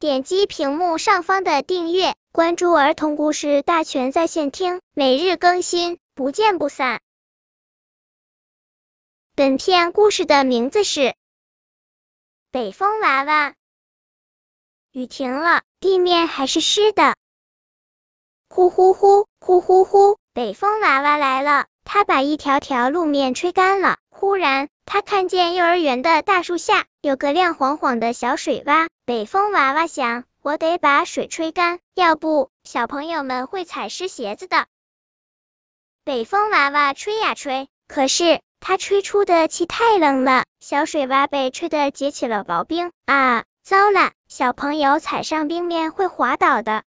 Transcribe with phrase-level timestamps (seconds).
[0.00, 7.00] 点击屏幕上方的订阅，关注儿童故事大全在线听，每日更新，不见不散。
[9.34, 11.00] 本片故事的名字是
[12.52, 13.50] 《北风娃娃》。
[14.92, 17.16] 雨停了，地面还是湿的。
[18.48, 23.98] 呼呼呼，呼呼呼，北风娃娃来了，它把一条条路面吹干了。
[24.18, 28.88] 忽然，他看见幼儿园的大树下有个亮晃晃的小水洼。
[29.04, 34.66] 北风娃娃想，我得把水吹干，要不小朋友们会踩湿鞋子的。
[36.02, 42.90] 北风娃娃吹呀吹，可是它吹出的气太冷了，小水洼被吹得结起了薄冰。
[43.06, 46.82] 啊，糟了，小朋友踩上冰面会滑倒的，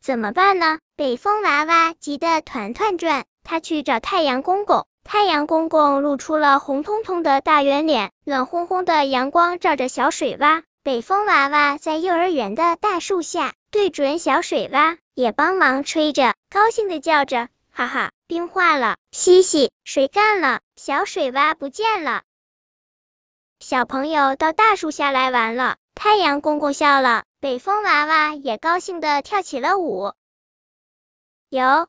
[0.00, 0.78] 怎么办呢？
[0.94, 4.86] 北风娃娃急得团团转，他去找太阳公公。
[5.10, 10.64] 太阳公公露出了红彤彤的大圆脸，暖烘烘的阳光照着小水洼。
[10.82, 22.20] 北风娃娃在幼儿园的大树下，对准小水洼，也帮忙吹着，高兴的叫着：“哈哈，冰化了，嘻嘻，水干了，小水洼不见了。”
[23.60, 30.12] 小朋友到大树下来玩了，太阳公公笑了，北风娃娃也高兴的跳起了舞。
[31.48, 31.88] 有。